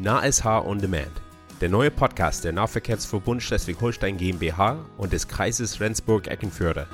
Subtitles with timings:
[0.00, 1.10] NahSH On Demand,
[1.60, 6.86] der neue Podcast der Nahverkehrsverbund Schleswig-Holstein GmbH und des Kreises Rendsburg-Eckenförde.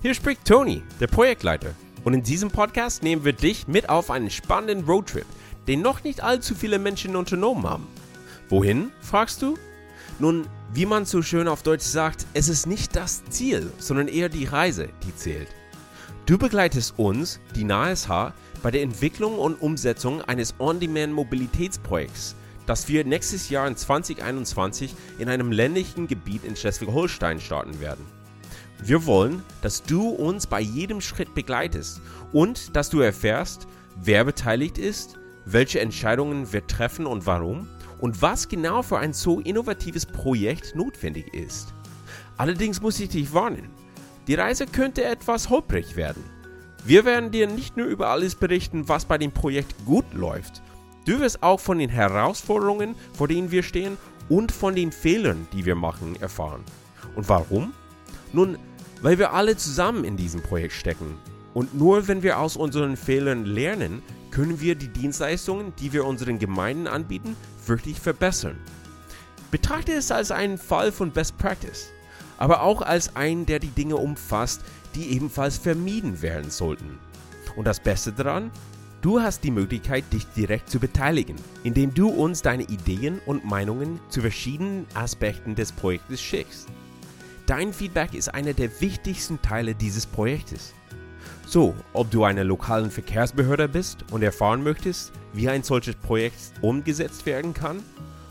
[0.00, 1.74] Hier spricht Tony, der Projektleiter.
[2.04, 5.26] Und in diesem Podcast nehmen wir dich mit auf einen spannenden Roadtrip,
[5.68, 7.86] den noch nicht allzu viele Menschen unternommen haben.
[8.48, 9.58] Wohin, fragst du?
[10.18, 14.30] Nun, wie man so schön auf Deutsch sagt, es ist nicht das Ziel, sondern eher
[14.30, 15.48] die Reise, die zählt.
[16.30, 18.06] Du begleitest uns, die NASH,
[18.62, 25.50] bei der Entwicklung und Umsetzung eines On-Demand-Mobilitätsprojekts, das wir nächstes Jahr in 2021 in einem
[25.50, 28.06] ländlichen Gebiet in Schleswig-Holstein starten werden.
[28.80, 32.00] Wir wollen, dass du uns bei jedem Schritt begleitest
[32.32, 33.66] und dass du erfährst,
[34.00, 37.66] wer beteiligt ist, welche Entscheidungen wir treffen und warum
[37.98, 41.74] und was genau für ein so innovatives Projekt notwendig ist.
[42.36, 43.79] Allerdings muss ich dich warnen,
[44.30, 46.22] die Reise könnte etwas holprig werden.
[46.84, 50.62] Wir werden dir nicht nur über alles berichten, was bei dem Projekt gut läuft.
[51.04, 55.64] Du wirst auch von den Herausforderungen, vor denen wir stehen und von den Fehlern, die
[55.64, 56.62] wir machen, erfahren.
[57.16, 57.72] Und warum?
[58.32, 58.56] Nun,
[59.02, 61.18] weil wir alle zusammen in diesem Projekt stecken.
[61.52, 64.00] Und nur wenn wir aus unseren Fehlern lernen,
[64.30, 67.34] können wir die Dienstleistungen, die wir unseren Gemeinden anbieten,
[67.66, 68.56] wirklich verbessern.
[69.50, 71.90] Betrachte es als einen Fall von Best Practice
[72.40, 74.62] aber auch als einen, der die Dinge umfasst,
[74.96, 76.98] die ebenfalls vermieden werden sollten.
[77.54, 78.50] Und das Beste daran?
[79.02, 84.00] Du hast die Möglichkeit, dich direkt zu beteiligen, indem du uns deine Ideen und Meinungen
[84.08, 86.68] zu verschiedenen Aspekten des Projektes schickst.
[87.46, 90.74] Dein Feedback ist einer der wichtigsten Teile dieses Projektes.
[91.46, 97.26] So, ob du eine lokalen Verkehrsbehörde bist und erfahren möchtest, wie ein solches Projekt umgesetzt
[97.26, 97.82] werden kann,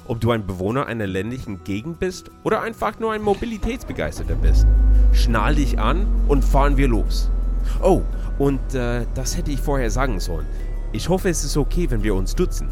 [0.09, 4.65] ob du ein Bewohner einer ländlichen Gegend bist oder einfach nur ein Mobilitätsbegeisterter bist.
[5.13, 7.29] Schnall dich an und fahren wir los.
[7.83, 8.01] Oh,
[8.39, 10.47] und äh, das hätte ich vorher sagen sollen.
[10.93, 12.69] Ich hoffe, es ist okay, wenn wir uns duzen.